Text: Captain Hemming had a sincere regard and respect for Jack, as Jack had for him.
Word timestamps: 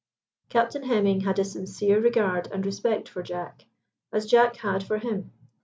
Captain 0.49 0.81
Hemming 0.85 1.19
had 1.21 1.37
a 1.37 1.45
sincere 1.45 1.99
regard 2.01 2.47
and 2.51 2.65
respect 2.65 3.07
for 3.07 3.21
Jack, 3.21 3.65
as 4.11 4.25
Jack 4.25 4.55
had 4.55 4.83
for 4.83 4.97
him. 4.97 5.31